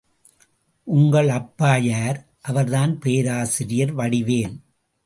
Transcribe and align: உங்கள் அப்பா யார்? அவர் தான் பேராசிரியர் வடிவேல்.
உங்கள் 0.87 1.29
அப்பா 1.29 1.75
யார்? 1.75 2.19
அவர் 2.41 2.69
தான் 2.69 2.99
பேராசிரியர் 2.99 3.95
வடிவேல். 3.95 4.57